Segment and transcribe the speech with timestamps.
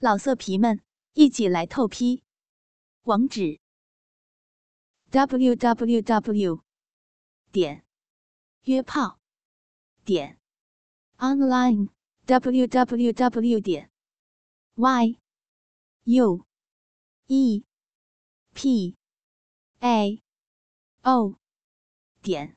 [0.00, 0.80] 老色皮们，
[1.14, 2.22] 一起来透批！
[3.02, 3.58] 网址
[5.10, 6.62] ：w w w
[7.50, 7.84] 点
[8.62, 9.18] 约炮
[10.04, 10.38] 点
[11.16, 11.88] online
[12.26, 13.90] w w w 点
[14.76, 15.18] y
[16.04, 16.46] u
[17.26, 17.64] e
[18.54, 18.96] p
[19.80, 20.22] a
[21.02, 21.40] o
[22.22, 22.56] 点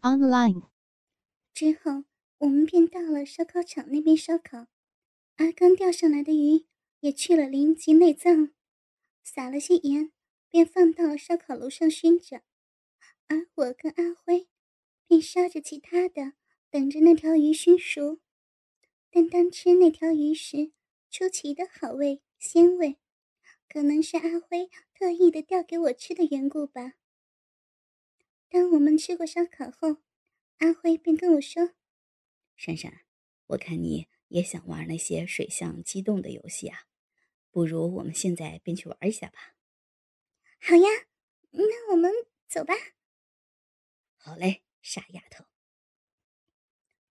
[0.00, 0.70] online。
[1.52, 2.04] 之后，
[2.38, 4.66] 我们便到了烧烤场那边烧烤。
[5.36, 6.66] 而刚钓上来的鱼
[7.00, 8.52] 也去了鳞及内脏，
[9.22, 10.12] 撒了些盐，
[10.48, 12.42] 便放到烧烤炉上熏着。
[13.28, 14.48] 而我跟阿辉
[15.06, 16.32] 便烧着其他的，
[16.70, 18.20] 等着那条鱼熏熟。
[19.10, 20.72] 但当吃那条鱼时，
[21.10, 22.96] 出奇的好味鲜味，
[23.68, 26.94] 可能是阿辉特意的钓给我吃的缘故吧。
[28.48, 29.98] 当我们吃过烧烤后，
[30.58, 31.72] 阿辉便跟我说
[32.56, 33.00] ：“珊珊，
[33.48, 36.86] 我看你。”也想玩那些水象机动的游戏啊，
[37.50, 39.54] 不如我们现在便去玩一下吧。
[40.60, 40.88] 好呀，
[41.50, 42.10] 那我们
[42.48, 42.74] 走吧。
[44.16, 45.44] 好嘞，傻丫头。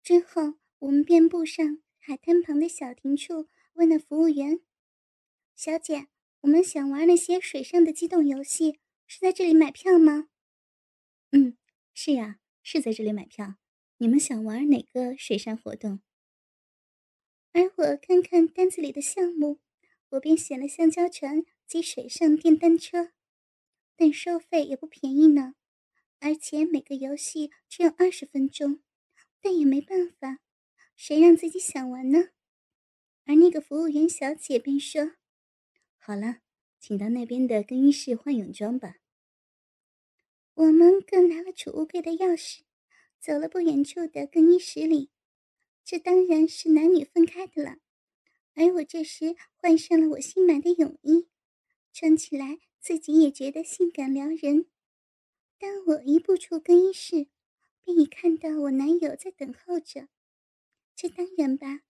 [0.04, 4.60] 之后，我们便步上海滩旁的小亭处，问那服务员
[5.56, 6.08] ：“小姐，
[6.42, 10.30] 我们想玩那些水上的机动游戏，是在这里买票吗
[11.32, 11.58] ？”“嗯，
[11.94, 13.56] 是呀，是在这里买票。
[13.98, 16.02] 你们想玩哪个水上活动？”
[17.56, 19.62] 而我看看单子里的项目，
[20.10, 23.14] 我便选了橡胶船及水上电单车，
[23.96, 25.56] 但收费也不便宜呢，
[26.20, 28.82] 而且每个游戏只有二十分钟，
[29.40, 30.40] 但也没办法，
[30.98, 32.32] 谁让自己想玩呢？
[33.24, 35.14] 而那个服务员小姐便说
[35.96, 36.42] ：“好了，
[36.82, 38.98] 请到那边的更衣室换泳装吧。”
[40.56, 42.64] 我们各拿了储物柜的钥匙，
[43.18, 45.10] 走了不远处的更衣室里。
[45.86, 47.78] 这当然是男女分开的了，
[48.56, 51.28] 而我这时换上了我新买的泳衣，
[51.94, 54.66] 穿起来自己也觉得性感撩人。
[55.60, 57.28] 当我一步出更衣室，
[57.84, 60.10] 便已看到我男友在等候着。
[60.96, 61.82] 这当然吧，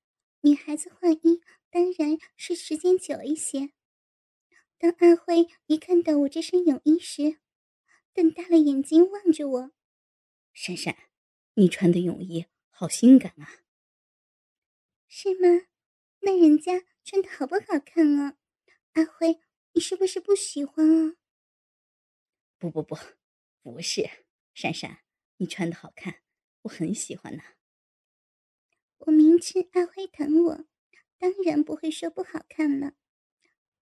[0.42, 3.72] 女孩子换衣当然是时间久一些。
[4.78, 7.38] 当阿辉一看到我这身泳衣时，
[8.14, 9.72] 瞪大了眼睛望着我
[10.52, 10.96] ：“珊珊，
[11.54, 13.62] 你穿的泳衣好性感啊！”
[15.18, 15.66] 是吗？
[16.20, 18.36] 那人家穿的好不好看啊？
[18.96, 19.40] 阿辉，
[19.72, 21.16] 你是不是不喜欢啊？
[22.60, 22.98] 不不不，
[23.64, 24.10] 不是，
[24.54, 25.04] 珊珊，
[25.38, 26.16] 你穿的好看，
[26.64, 27.44] 我很喜欢呢。
[28.98, 30.66] 我明知阿辉疼我，
[31.18, 32.96] 当然不会说不好看了。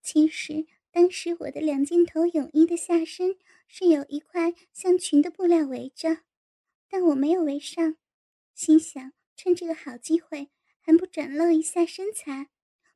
[0.04, 6.20] 其实当时我的两件头泳衣的下身是有一块像裙的布料围着，
[6.88, 7.98] 但我没有围上，
[8.54, 10.52] 心想趁这个好机会。
[10.86, 12.50] 还不展露一下身材，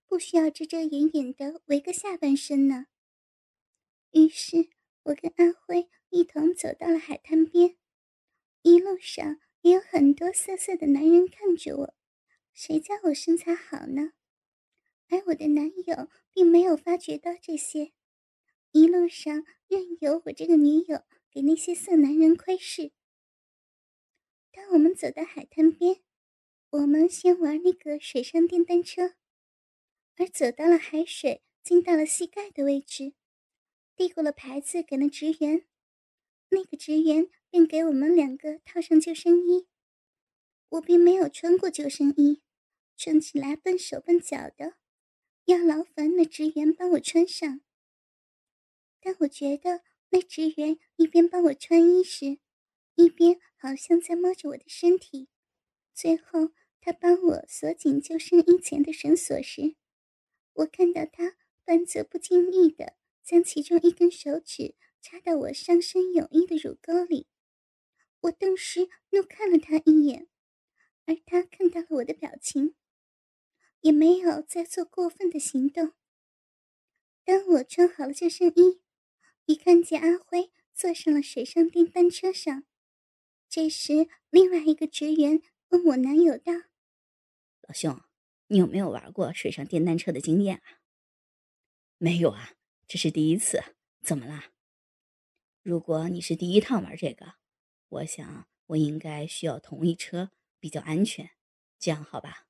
[0.06, 2.88] 不需要遮遮掩掩的围个下半身呢。
[4.12, 4.70] 于是，
[5.04, 7.78] 我跟阿辉一同走到了海滩边，
[8.62, 11.96] 一路上也有很多色色的男人看着我。
[12.54, 14.12] 谁叫我身材好呢？
[15.08, 17.94] 而我的男友并没有发觉到这些，
[18.72, 22.92] 一路上任由我这个女友给那些色男人窥视。
[24.52, 26.02] 当我们走到海滩边。
[26.78, 29.16] 我们先玩那个水上电单车，
[30.16, 33.14] 而走到了海水进到了膝盖的位置，
[33.96, 35.66] 递过了牌子给那职员，
[36.50, 39.68] 那个职员便给我们两个套上救生衣。
[40.70, 42.44] 我并没有穿过救生衣，
[42.96, 44.76] 穿起来笨手笨脚的，
[45.46, 47.62] 要劳烦那职员帮我穿上。
[49.02, 52.38] 但我觉得那职员一边帮我穿衣时，
[52.94, 55.30] 一边好像在摸着我的身体。
[55.96, 56.52] 最后，
[56.88, 59.76] 他帮我锁紧救生衣前的绳索时，
[60.54, 67.28] 我看到他半则不经意的将其中一根手指插到我上身泳衣的乳沟里。
[68.22, 70.30] 我顿时怒看了他一眼，
[71.04, 72.76] 而他看到了我的表情，
[73.82, 75.92] 也没有再做过分的行动。
[77.26, 78.80] 当我穿好了救生衣，
[79.46, 82.64] 一看见阿辉坐上了水上电单车上，
[83.50, 85.42] 这时另外一个职员。
[85.70, 86.54] 问我男友道
[87.68, 88.02] ：“老兄，
[88.48, 90.80] 你有没有玩过水上电单车的经验啊
[92.00, 92.54] ？”“没有啊，
[92.88, 93.62] 这是第一次。
[94.02, 94.46] 怎么了
[95.64, 97.36] ？”“如果你是第一趟玩这个，
[97.90, 100.32] 我想我应该需要同一车
[100.62, 101.32] 比较安全，
[101.78, 102.48] 这样好吧？”“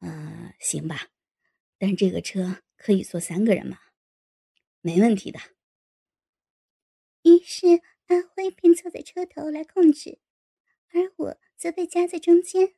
[0.00, 1.10] 嗯，行吧。
[1.76, 3.78] 但这个车可以坐三个人吗
[4.80, 5.38] ？”“没问题的。”
[7.24, 7.66] 于是
[8.06, 10.20] 阿辉便坐在车头来控制。
[10.88, 12.74] 而我则被夹在中间，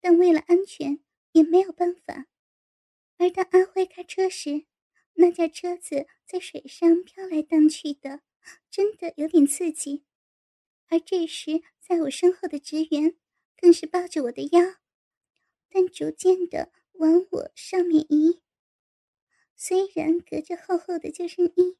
[0.00, 1.00] 但为了安全，
[1.32, 2.26] 也没有办法，
[3.18, 4.66] 而当阿辉开车时，
[5.14, 8.20] 那架车子在水上飘来荡去的，
[8.70, 10.04] 真的有点刺激。
[10.88, 13.16] 而这时，在我身后的职员
[13.56, 14.76] 更是抱着我的腰，
[15.68, 18.40] 但逐渐的往我上面移。
[19.56, 21.78] 虽然隔着厚厚的救生衣，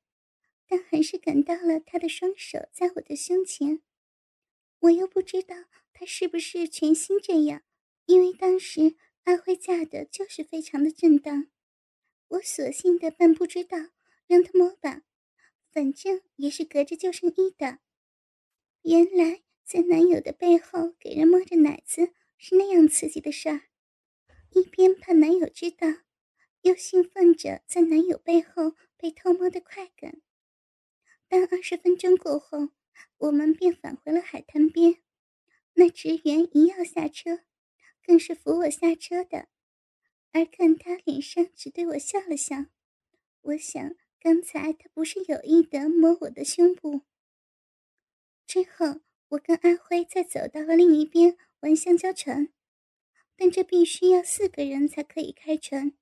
[0.67, 3.83] 但还是感到了他的双手在我的胸前。
[4.81, 5.55] 我又不知道
[5.93, 7.62] 他是不是全心这样，
[8.06, 11.49] 因为当时阿辉架的就是非常的正当。
[12.29, 13.76] 我索性的扮不知道，
[14.26, 15.03] 让他摸吧，
[15.70, 17.79] 反正也是隔着救生衣的。
[18.82, 23.62] 原来在男友的背后给人摸着奶子是那样刺激的事儿，
[24.50, 25.88] 一边怕男友知道，
[26.62, 30.20] 又兴奋着在男友背后被偷摸的快感。
[31.29, 32.70] 当二十分钟过后，
[33.19, 35.02] 我们便返回了海滩边。
[35.75, 37.41] 那职员一要下车，
[38.06, 39.49] 更是扶我下车的，
[40.31, 42.67] 而看他脸上只对我笑了笑，
[43.41, 47.03] 我想刚才他不是有意的摸我的胸部。
[48.47, 49.00] 之后，
[49.31, 52.53] 我跟阿辉再走到了另一边玩香蕉船，
[53.35, 55.93] 但这必须要四个人才可以开船。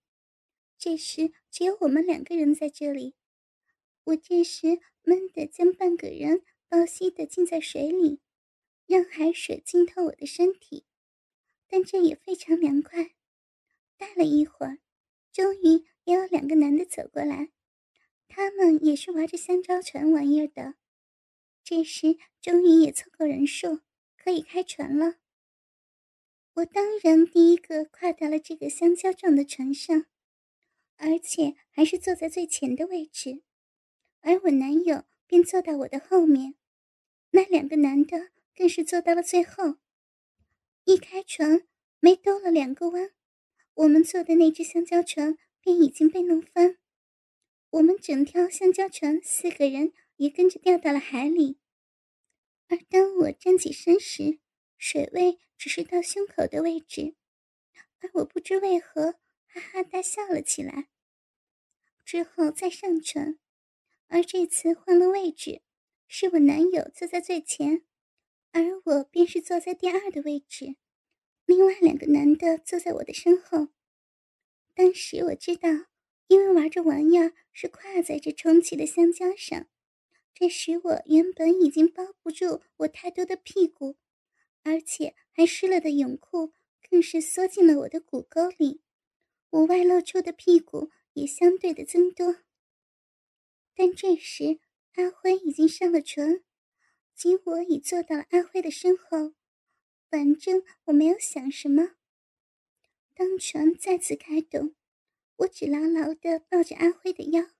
[0.76, 3.14] 这时只有我们两个人在这里。
[4.04, 8.20] 我这时闷地将半个人抱膝的浸在水里，
[8.86, 10.84] 让海水浸透我的身体，
[11.74, 13.16] 但这也非常凉快。
[13.96, 14.78] 待了一会儿，
[15.32, 17.50] 终于也有两个男的走过来，
[18.28, 20.76] 他们也是玩着香蕉船玩意儿的。
[21.64, 23.80] 这时，终于也凑够人数，
[24.16, 25.16] 可以开船了。
[26.52, 30.06] 我当然第一个跨到了这个香蕉状的船上，
[30.94, 33.42] 而且还是坐在最前的位置，
[34.20, 36.54] 而我男友便坐到我的后面，
[37.32, 39.78] 那两个男的更是坐到了最后。
[40.84, 41.66] 一开船，
[42.00, 43.10] 没兜了两个弯，
[43.74, 46.78] 我们坐的那只香蕉船便已经被弄翻，
[47.70, 49.92] 我们整条香蕉船四个人。
[50.16, 51.58] 也跟着掉到了海里。
[52.68, 54.38] 而当我站起身时，
[54.78, 57.16] 水位只是到胸口的位置，
[57.98, 59.14] 而我不知为何
[59.48, 60.88] 哈哈大笑了起来。
[62.04, 63.40] 之后再上船，
[64.06, 65.62] 而这次换了位置，
[66.06, 67.84] 是我男友坐在最前，
[68.54, 70.76] 而我便是坐在第二的位置。
[71.44, 73.68] 另外两个男的坐在我的身后。
[74.74, 75.68] 当时我知道，
[76.28, 79.66] 因为玩着玩意儿是跨在这充气的香蕉上。
[80.32, 83.96] 这使我原本已经包不住我太多的屁股，
[84.62, 86.52] 而且还湿了的泳裤
[86.88, 88.82] 更是缩进了我的骨沟里，
[89.50, 92.36] 我外露出的屁股也相对的增多。
[93.74, 94.60] 但这时
[94.94, 96.43] 阿辉已经上了船，
[97.14, 99.34] 及我已坐到了阿辉的身后，
[100.10, 101.96] 反正我没有想什么。
[103.14, 104.74] 当船再次开动，
[105.36, 107.50] 我只牢牢的抱着阿辉的腰，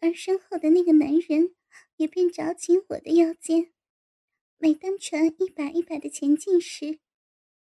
[0.00, 1.54] 而身后的那个男人。
[1.96, 3.72] 也便找紧我的腰间。
[4.56, 6.98] 每当船一摆一摆的前进时，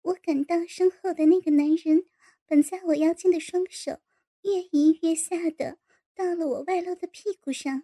[0.01, 2.07] 我感到身后的那个男人
[2.47, 3.99] 本在我腰间的双手
[4.43, 5.79] 越移越下的
[6.15, 7.83] 到了我外露的屁股上。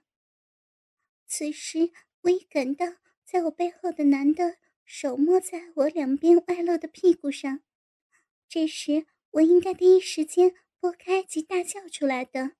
[1.27, 1.91] 此时，
[2.23, 2.87] 我已感到
[3.25, 7.61] 在我背后的男的手摸在我两边外露的屁股上。
[8.49, 12.53] 这时，我应该第一时间拨开及大叫出来的，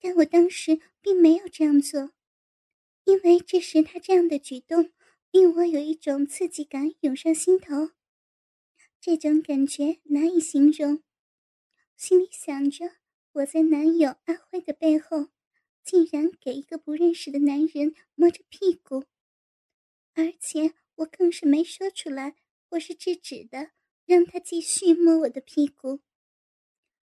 [0.00, 2.12] 但我当时并没有这样做。
[3.04, 4.92] 因为这时他这样的举动，
[5.30, 7.90] 令我有一种刺激感涌上心头，
[9.00, 11.02] 这种感觉难以形容。
[11.96, 12.96] 心里想着，
[13.32, 15.28] 我在男友阿辉的背后，
[15.82, 19.04] 竟然给一个不认识的男人摸着屁股，
[20.14, 22.36] 而且我更是没说出来，
[22.70, 23.70] 我是制止的，
[24.04, 26.00] 让他继续摸我的屁股。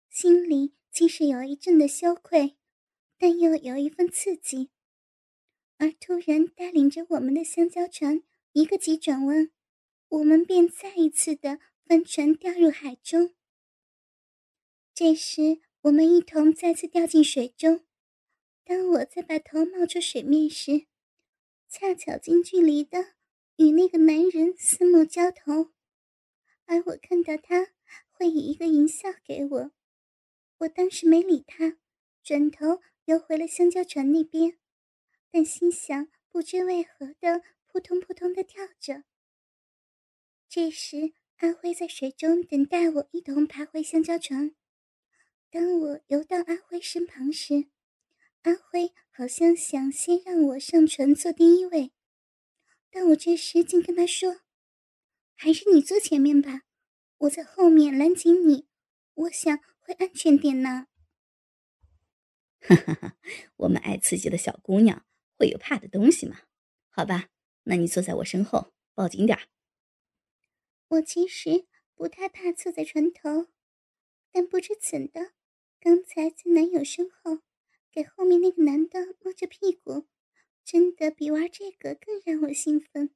[0.09, 2.57] 心里既是有一阵的羞愧，
[3.17, 4.69] 但又有一份刺激。
[5.77, 9.49] 而突然带领着我们的香蕉船一个急转弯，
[10.09, 13.33] 我们便再一次的翻船掉入海中。
[14.93, 17.85] 这时，我们一同再次掉进水中。
[18.65, 20.87] 当我再把头冒出水面时，
[21.71, 23.13] 恰巧近距离的
[23.57, 25.71] 与那个男人四目交投，
[26.65, 27.67] 而我看到他
[28.09, 29.71] 会以一个淫笑给我。
[30.57, 31.77] 我当时没理他，
[32.23, 34.57] 转头游回了香蕉船那边。
[35.29, 39.03] 但心想，不知为何的扑通扑通的跳着。
[40.49, 44.55] 这时，阿辉在水中等待我一同爬回香蕉船。
[45.51, 47.65] 当我游到阿辉身旁时，
[48.41, 51.91] 阿辉好像想先让我上船坐第一位，
[52.89, 54.39] 但我这时竟跟他说
[55.35, 56.61] ：“还是你坐前面吧，
[57.17, 58.69] 我在后面拦紧你，
[59.15, 60.87] 我想会会安全点呢？
[62.61, 63.17] 哈哈哈，
[63.57, 66.43] 我们爱刺激的小姑娘会有怕的东西吗？
[66.89, 67.29] 好吧，
[67.63, 69.47] 那你坐在我身后，抱紧点儿。
[70.87, 73.47] 我其实不太怕坐在船头，
[74.31, 75.33] 但不知怎的，
[75.81, 77.39] 刚才在男友身后
[77.91, 80.07] 给后面那个男的摸着屁股，
[80.63, 83.13] 真的比玩这个更让我兴奋。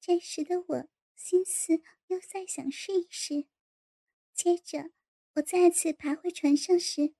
[0.00, 3.46] 这时的我心思又再想试一试，
[4.34, 4.90] 接着
[5.34, 7.14] 我再次爬回船上时。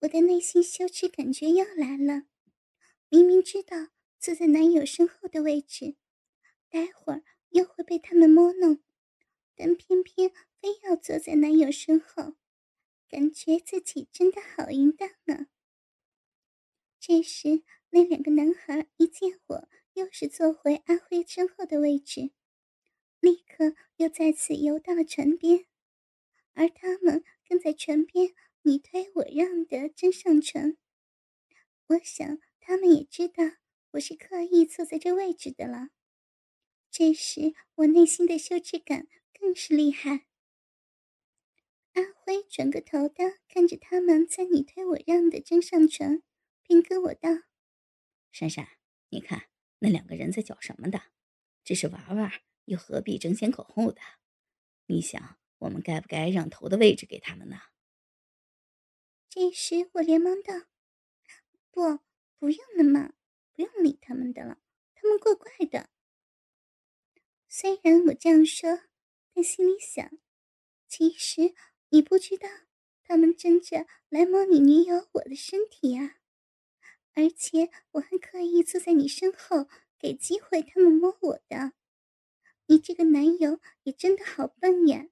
[0.00, 2.24] 我的内心羞耻感觉又来了。
[3.08, 5.96] 明明知道坐在男友身后的位置，
[6.68, 8.82] 待会儿又会被他们摸弄，
[9.54, 12.34] 但偏偏非要坐在男友身后，
[13.08, 15.48] 感觉自己真的好淫荡啊！
[17.00, 22.30] 这时，那两个男孩一见我又是坐回阿辉身后的位置，
[23.20, 25.64] 立刻又再次游到了船边，
[26.52, 28.34] 而他们跟在船边。
[28.62, 30.76] 你推我让的真上船，
[31.86, 33.42] 我想他们也知道
[33.92, 35.88] 我是刻意坐在这位置的了。
[36.90, 40.26] 这时我内心的羞耻感更是厉害。
[41.94, 46.22] 阿辉转个头的看着他们在你推我让的真上船，
[46.70, 47.28] 便跟我道
[48.30, 49.48] ：“珊珊，你看
[49.80, 51.02] 那两个人在搅什么的？
[51.64, 52.30] 只是玩玩，
[52.66, 54.00] 又何必争先恐后的？
[54.86, 57.56] 你想，我们该不该让头的位置给他们呢？”
[59.28, 60.68] 这时，我连忙道
[61.72, 61.98] ：“不，
[62.38, 63.14] 不用了嘛，
[63.52, 64.60] 不用理他们的了，
[64.94, 65.90] 他们怪怪的。”
[67.48, 68.82] 虽然我这样说，
[69.34, 70.08] 但心里想：
[70.86, 71.52] 其实
[71.88, 72.48] 你不知道，
[73.02, 76.18] 他们争着来摸你女友我的身体啊！
[77.14, 81.72] 而且我还刻意坐在你身后，给机会他们摸我的。
[82.66, 85.08] 你这个男友也真的好笨呀！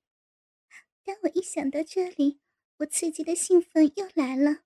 [1.04, 2.40] 当我一想到这里，
[2.78, 4.62] 我刺激的兴奋又来了，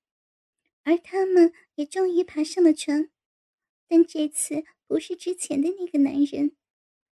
[0.82, 3.10] 而他们也终于爬上了船，
[3.88, 6.54] 但这次不是之前的那个男人，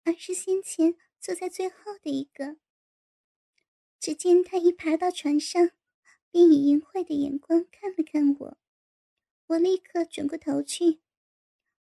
[0.03, 2.57] 而是先前坐在最后的一个。
[3.99, 5.71] 只见他一爬到船上，
[6.31, 8.57] 便以淫秽的眼光看了看我，
[9.49, 10.99] 我立刻转过头去，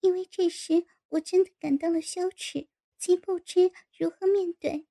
[0.01, 4.87] 因为这时我真的感到了羞耻，既不知如何面对。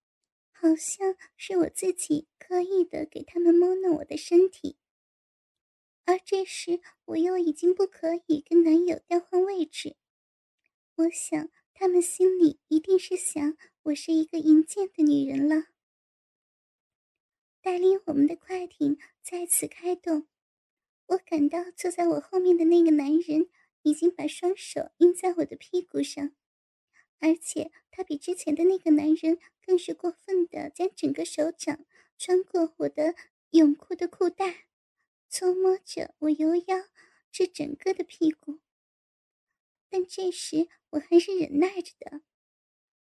[0.51, 4.77] 好像是我自己刻意的给他们摸弄我的身体，
[6.05, 9.95] 而这时我又已经不可以跟男友调换位置。
[10.95, 15.65] 我想他们心里一定是想我是一个淫贱的女人了。
[17.62, 20.27] 带领我们的快艇再次开动，
[21.07, 23.50] 我感到坐在我后面的那个男人
[23.83, 26.31] 已经把双手印在我的屁股上。
[27.19, 31.85] 而且他比之前的那个男人更是过分的，将整个手掌
[32.17, 33.15] 穿过我的
[33.51, 34.67] 泳裤的裤带，
[35.29, 36.85] 搓摸着我由腰
[37.31, 38.59] 至整个的屁股。
[39.89, 42.21] 但这时我还是忍耐着的，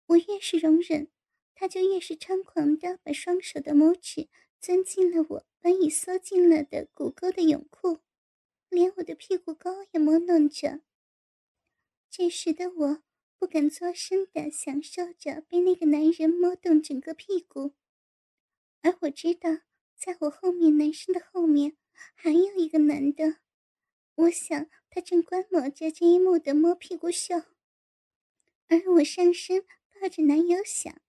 [0.06, 1.08] 我越是容忍，
[1.54, 4.28] 他就越是猖狂的把双手的拇指
[4.60, 8.00] 钻进了我本已缩进了的骨沟的泳裤，
[8.68, 10.82] 连我的屁股沟也摸弄着。
[12.10, 13.02] 这时的我。
[13.38, 17.74] 不敢作声的享受着被那个男人摸动整个屁股，
[18.82, 19.50] 而我知道，
[19.96, 21.76] 在我后面男生的后面
[22.14, 23.38] 还有一个男的，
[24.14, 27.34] 我想他正观摩着这一幕的摸屁股秀，
[28.68, 29.66] 而我上身
[30.00, 31.02] 抱着男友想：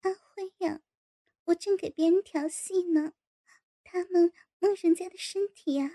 [0.00, 0.82] 阿辉呀，
[1.44, 3.12] 我正给别人调戏呢，
[3.96, 5.90] 他们摸人家的身体呀。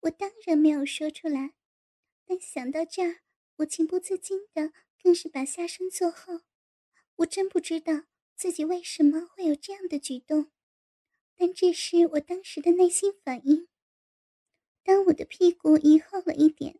[0.00, 1.54] 我当然没有说出来，
[2.26, 3.22] 但想到这儿。
[3.56, 6.42] 我情不自禁的，更是把下身坐后。
[7.16, 8.02] 我真不知道
[8.34, 10.50] 自己为什么会有这样的举动，
[11.36, 13.66] 但这是我当时的内心反应。
[14.84, 16.78] 当我的屁股移后了一点，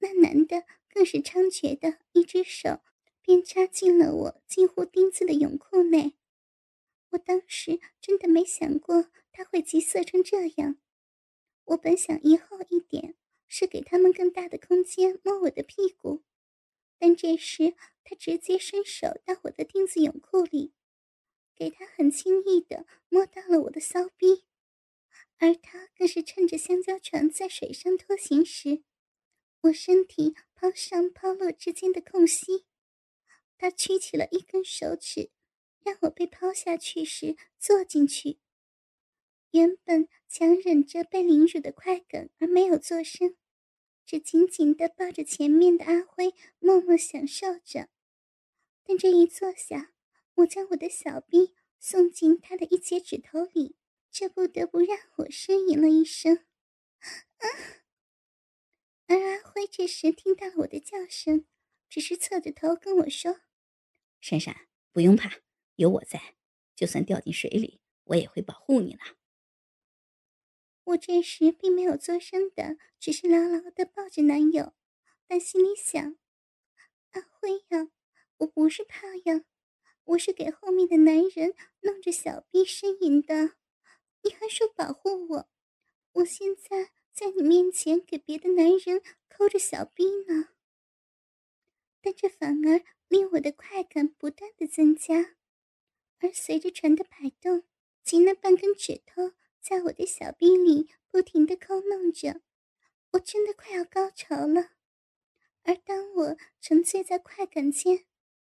[0.00, 2.80] 那男的更是猖獗的，一只手
[3.22, 6.18] 便插进了我近乎钉子的泳裤内。
[7.10, 10.76] 我当时真的没想过他会急色成这样。
[11.64, 13.16] 我本想以后一点。
[13.52, 16.22] 是给他们更大的空间摸我的屁股，
[16.98, 17.74] 但这时
[18.04, 20.72] 他直接伸手到我的钉子泳裤里，
[21.56, 24.44] 给他很轻易的摸到了我的骚逼，
[25.38, 28.84] 而他更是趁着香蕉船在水上拖行时，
[29.62, 32.66] 我身体抛上抛落之间的空隙，
[33.58, 35.32] 他屈起了一根手指，
[35.84, 38.38] 让我被抛下去时坐进去。
[39.50, 43.36] 原本强忍着被凌辱的快感而没有作声。
[44.06, 47.88] 只紧紧地抱着前面的阿辉，默默享受着。
[48.82, 49.92] 但这一坐下，
[50.34, 53.76] 我将我的小臂送进他的一截指头里，
[54.10, 56.44] 这不得不让我呻吟了一声。
[56.98, 57.46] 啊！
[59.06, 61.46] 而阿辉这时听到了我的叫声，
[61.88, 63.40] 只是侧着头跟我说
[64.20, 65.30] ：“珊珊，不用怕，
[65.80, 66.34] 有我在，
[66.76, 69.00] 就算掉进水里，我也会保护你的。”
[70.84, 74.74] 我这时并没有作声的，只是牢牢的抱着男友，
[75.26, 76.18] 但心里想
[77.12, 77.90] ：“阿辉呀，
[78.36, 79.46] 我不是怕呀，
[80.04, 83.54] 我是给后面的男人弄着小臂呻吟的，
[84.22, 85.48] 你还说保护我？
[86.12, 90.50] 我现在在你面前给别的男人抠着小臂呢，
[92.02, 95.36] 但这反而令我的快感不断的增加，
[96.20, 97.64] 而随着船的摆动
[98.02, 102.40] 及那半根指头。”在我的小臂里不停的抠弄着，
[103.10, 104.70] 我真的快要高潮了。
[105.64, 108.06] 而当我沉醉在快感间，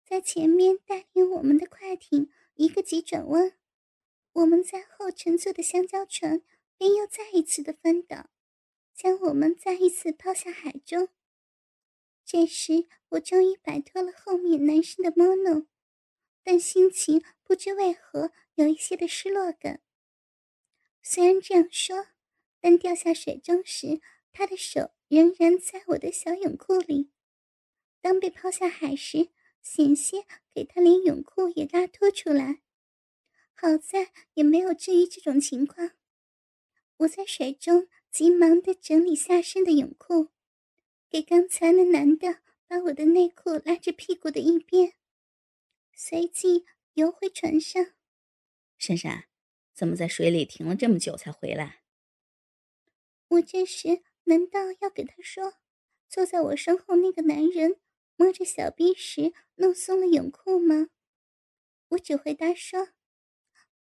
[0.04, 3.52] 在前面带领我们的快艇一个急转弯，
[4.32, 6.42] 我们在后乘坐的香蕉船
[6.76, 8.28] 便又再一次的翻倒，
[8.92, 11.08] 将我们再一次抛下海中。
[12.24, 15.68] 这时，我终于摆脱了后面男生的摸弄，
[16.46, 19.80] 但心情不知为何有一些的失落感。
[21.02, 22.06] 虽然这样说，
[22.60, 24.00] 但掉下水中时，
[24.32, 27.10] 他的手仍然在我的小泳裤里。
[28.00, 30.24] 当被抛下海时，险些
[30.54, 32.60] 给他连泳裤也拉脱出来。
[33.52, 35.90] 好在也没有至于这种情况。
[36.98, 40.28] 我在水中急忙的整理下身的泳裤，
[41.10, 42.38] 给刚才那男的
[42.68, 44.92] 把我的内裤拉至屁股的一边，
[45.98, 47.84] 随即游回船上。
[48.78, 49.24] 珊珊。
[49.72, 51.82] 怎么在水里停了这么久才回来？
[53.28, 55.54] 我这时难道要给他说，
[56.08, 57.78] 坐在我身后那个男人
[58.16, 60.88] 摸着小臂时弄松了泳裤吗？
[61.88, 62.88] 我只回答说：“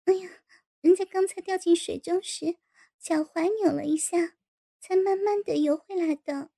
[0.07, 0.43] 哎呀，
[0.81, 2.59] 人家刚才掉进水中时，
[3.01, 4.37] 脚踝扭了一下，
[4.79, 6.51] 才慢慢的游回来的。”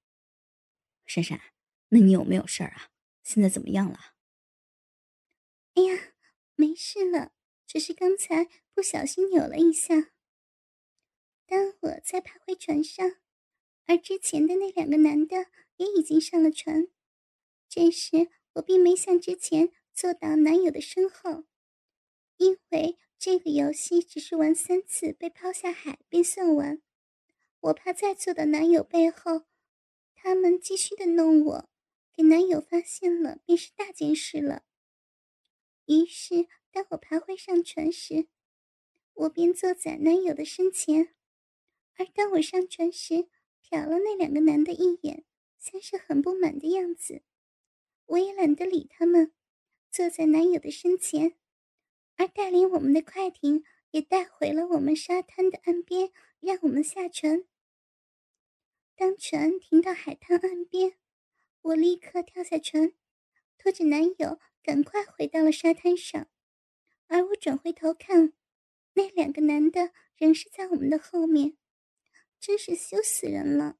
[1.06, 1.40] 珊珊，
[1.88, 2.90] 那你有没有事儿啊？
[3.22, 4.13] 现在怎么样了？
[5.74, 6.12] 哎呀，
[6.54, 7.32] 没事了。
[7.66, 10.12] 只是刚才不小心扭了一下。
[11.46, 13.16] 当我再爬回船上，
[13.86, 16.86] 而之前的那两个男的也已经上了船。
[17.68, 21.44] 这时我并没像之前坐到男友的身后，
[22.36, 26.80] 因为这个游戏只是玩三次被抛下海便算完。
[27.58, 29.46] 我怕再坐到男友背后，
[30.14, 31.68] 他们继续的弄我，
[32.12, 34.62] 给男友发现了便是大件事了。
[35.86, 36.48] 于是。
[36.74, 38.26] 当我爬回上船时，
[39.12, 41.04] 我便坐在男友的身前；
[41.94, 43.28] 而当我上船时，
[43.62, 45.24] 瞟了那两个男的一眼，
[45.56, 47.22] 像是很不满的样子。
[48.06, 49.32] 我也懒得理他们，
[49.88, 51.36] 坐在男友的身前，
[52.16, 57.44] 而带领我们的快艇也带回了我们沙滩的岸边，让我们下船。
[58.96, 60.96] 当船停到海滩岸边，
[61.62, 62.92] 我立刻跳下船，
[63.56, 66.26] 拖着男友赶快回到了沙滩上。
[67.06, 68.32] 而我转回头看，
[68.94, 71.58] 那两个男的仍是在我们的后面，
[72.40, 73.76] 真是羞死人了。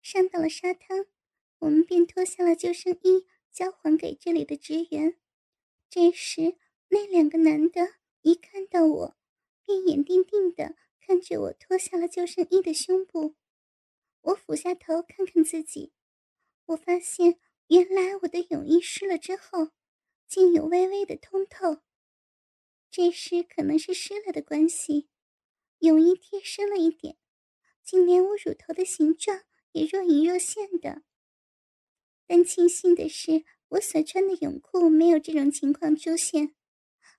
[0.00, 1.06] 上到了沙滩，
[1.58, 5.18] 我们便脱下了救生衣，交还给这里的职员。
[5.90, 6.56] 这时，
[6.88, 9.16] 那两个男的一看到我，
[9.66, 13.36] 便眼定定的看着我脱下了救生衣的胸部。
[14.22, 15.92] 我俯下头看看自己，
[16.64, 19.70] 我发现原来我的泳衣湿了之后，
[20.28, 21.82] 竟有微微的通透。
[22.90, 25.08] 这时可能是湿了的关系，
[25.80, 27.16] 泳衣贴身了一点，
[27.82, 31.02] 竟连我乳头的形状也若隐若现的。
[32.26, 36.54] 但庆幸的是，我所穿的泳裤没有这种情况出现，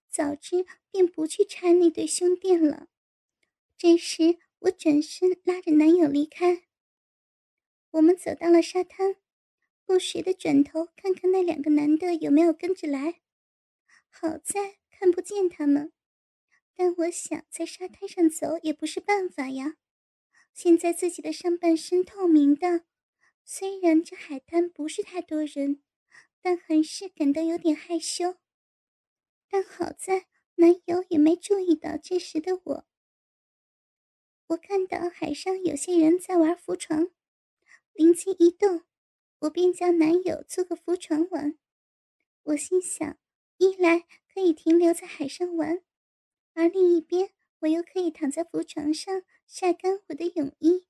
[0.10, 2.88] 早知便不去拆那对胸垫了。
[3.78, 6.68] 这时我转身拉着男友离开，
[7.92, 9.18] 我们走到了沙滩，
[9.88, 13.22] 不时的转头看看那两个男的有没有跟着来。
[14.10, 14.78] 好在。
[15.00, 15.94] 看不见他们，
[16.76, 19.78] 但我想在沙滩上走也不是办法呀。
[20.56, 22.86] 现在自己的上半身透明的，
[23.46, 25.84] 虽然这海滩不是太多人，
[26.42, 28.38] 但还是感到有点害羞。
[29.48, 32.88] 但好在男友也没注意到这时的我。
[34.48, 37.12] 我看到海上有些人在玩浮床，
[37.94, 38.82] 灵机一动，
[39.40, 41.58] 我便叫男友租个浮床玩。
[42.44, 43.18] 我心想，
[43.58, 44.06] 一来。
[44.38, 45.82] 可以停留在海上玩，
[46.54, 50.86] 而另一边我又可以躺在浮床上晒干我的泳衣，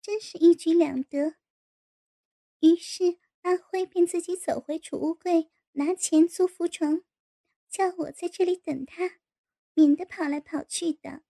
[0.00, 1.34] 真是一举两得。
[2.60, 7.02] 于是阿辉便自己走回储物柜拿钱租浮床，
[7.68, 9.18] 叫我在这里等他，
[9.74, 11.22] 免得跑来跑去的。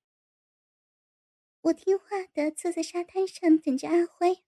[1.62, 4.44] 我听话的坐在沙滩上等着阿辉。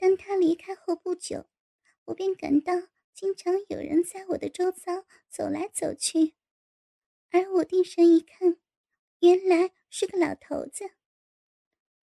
[0.00, 1.44] 当他离开后不久，
[2.06, 2.72] 我便感到
[3.12, 6.32] 经常有人在我的周遭走来走去，
[7.30, 8.56] 而我定神一看，
[9.18, 10.92] 原来是个老头子。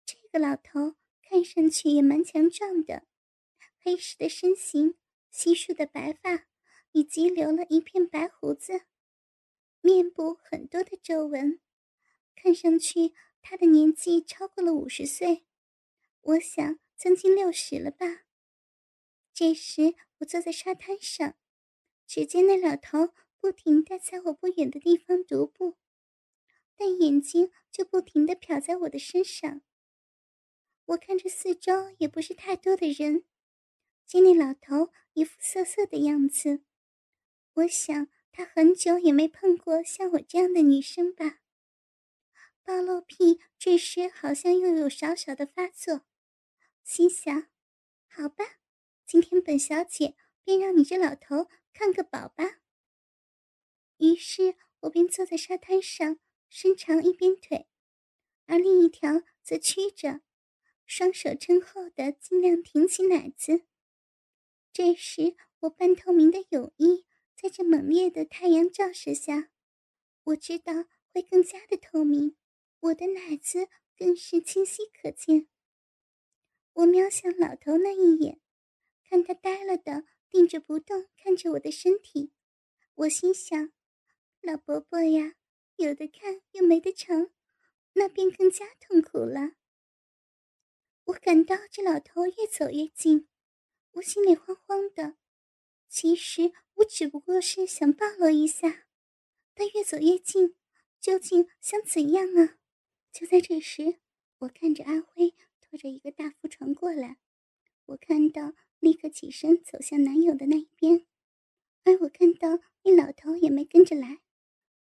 [0.05, 3.07] 这个老头看上去也蛮强壮的，
[3.79, 4.99] 黑实的身形，
[5.31, 6.47] 稀疏的白发，
[6.93, 8.83] 以及留了一片白胡子，
[9.81, 11.63] 面部很多的皱纹，
[12.35, 15.47] 看上去他的年纪超过了五十岁，
[16.21, 16.79] 我想。
[16.97, 18.25] 将近六十了吧？
[19.35, 21.35] 这时，我坐在沙滩上，
[22.07, 25.77] 只见那老头不停地在我不远的地方踱步，
[26.75, 29.61] 但眼睛就不停地瞟在我的身上。
[30.87, 33.25] 我看着四周也不是太多的人，
[34.07, 36.63] 见那老头一副涩涩的样子，
[37.53, 41.41] 我想他很久也没碰过像我这样的女生吧。
[42.65, 46.03] 暴露癖这时好像又有小小的发作。
[46.87, 47.49] 心想
[48.07, 48.45] ：“好吧，
[49.05, 52.61] 今天本小姐便让你这老头看个饱吧。”
[53.99, 57.67] 于是，我便坐在沙滩上，伸长一边腿，
[58.47, 60.21] 而另一条则曲着，
[60.87, 63.67] 双手撑后的尽量挺起奶子。
[64.73, 69.51] 这时，我半透明的泳衣在这猛烈的太阳照射下，
[70.23, 72.37] 我知道会更加的透明，
[72.79, 73.69] 我的奶子
[73.99, 75.49] 更是清晰可见。
[76.77, 78.39] 我瞄向老头那一眼，
[79.09, 82.33] 看他呆了的定着不动，看着我的身体。
[82.97, 83.73] 我心想：
[84.43, 85.37] 老伯伯呀，
[85.77, 87.31] 有的看又没得成，
[87.95, 89.53] 那便更加痛苦了。
[91.05, 93.27] 我感到这老头越走越近，
[93.93, 95.17] 我心里慌慌的。
[95.89, 98.87] 其实我只不过是想暴露一下，
[99.55, 100.55] 他越走越近，
[101.01, 102.59] 究竟想怎样啊？
[103.11, 103.99] 就在这时，
[104.41, 105.35] 我看着阿辉。
[105.69, 107.19] 拖着一个大浮床过来，
[107.87, 111.05] 我看到，立刻起身走向男友的那一边，
[111.83, 114.21] 而我看到那老头也没跟着来，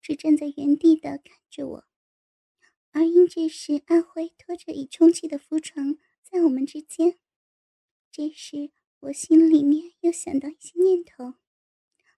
[0.02, 1.86] 只站在原地的看着我。
[2.92, 7.18] 而因这时阿辉拖着已充气的浮床在我们之间，
[8.12, 11.36] 这时我心里面又想到一些念头，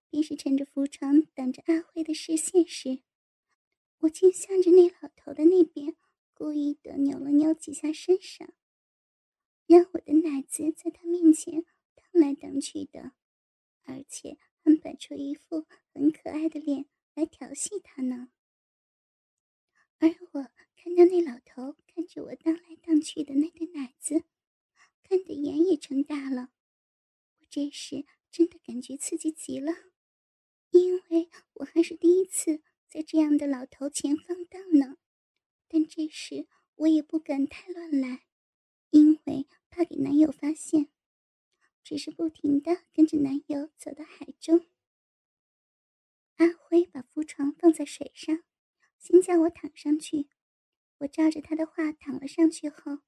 [0.09, 3.03] 便是趁着浮床挡着阿辉的视线时，
[3.99, 5.95] 我竟向着那老头的那边。
[6.35, 8.53] 故意的扭了扭几下身上，
[9.67, 11.63] 让我的奶子在他面前
[11.95, 13.13] 荡来荡去的，
[13.83, 18.29] 而且还摆出一副很可爱的脸来调戏他呢。
[19.99, 24.25] 而我看到那老头看着我荡来荡去的那对奶子，
[25.03, 26.51] 看的眼也睁大了。
[27.39, 29.71] 我这时真的感觉刺激极了，
[30.71, 34.97] 因为我还是第一次在这样的老头前放荡呢。
[35.67, 38.25] 但这时我也不敢太乱来，
[38.91, 40.89] 因为怕给男友发现，
[41.83, 44.65] 只是不停的跟着男友走到海中。
[46.37, 48.43] 阿辉把浮床放在水上，
[48.97, 50.27] 先叫我躺上去。
[50.99, 52.99] 我照着他的话躺了上去后，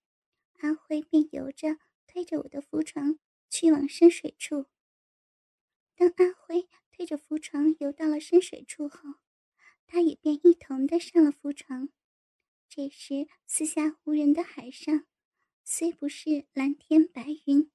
[0.59, 4.65] 阿辉便游着推着我的浮床去往深水处。
[5.95, 9.15] 当阿辉推着浮床游到了深水处后，
[9.87, 11.89] 他也便一同的上了浮床。
[12.69, 15.06] 这时，四下无人的海上，
[15.63, 17.71] 虽不是蓝天白云，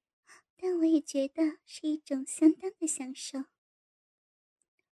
[0.57, 3.47] 但我也觉得是一种相当的享受。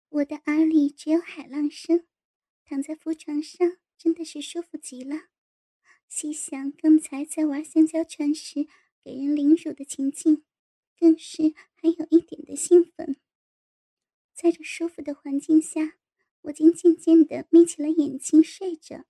[0.09, 2.07] 我的耳里只有海浪声，
[2.63, 5.27] 躺在浮床上真的是舒服极了。
[6.07, 8.67] 细想刚才在玩香蕉船时
[9.03, 10.43] 给人凌辱的情境，
[10.97, 13.17] 更是还有一点的兴奋。
[14.33, 15.97] 在这舒服的环境下，
[16.41, 19.05] 我竟渐渐地眯起了眼睛睡着。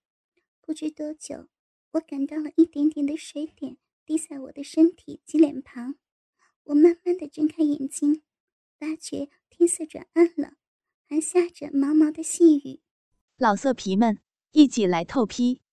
[0.69, 1.49] 不知多久，
[1.93, 5.95] 我感到了一点点的水点滴在我的身体及脸庞。
[6.65, 8.21] 我慢慢的睁开眼睛，
[8.77, 10.58] 发觉天色转暗了，
[11.08, 12.82] 还下着毛毛的细雨。
[13.38, 14.19] 老色皮们，
[14.51, 15.63] 一起来透批！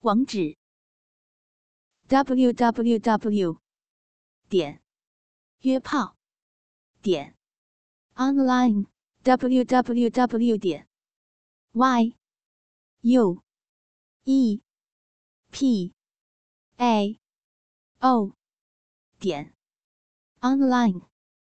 [0.00, 0.58] 网址
[2.08, 3.62] ：w w w
[4.46, 4.82] 点
[5.60, 6.18] 约炮
[7.00, 7.34] 点
[8.16, 8.88] online
[9.22, 10.86] w w w 点
[11.72, 12.12] y
[13.00, 13.42] u。
[14.30, 14.60] E
[15.50, 15.90] p
[16.76, 17.18] a
[18.02, 18.34] o
[19.18, 19.54] 点
[20.42, 21.00] online。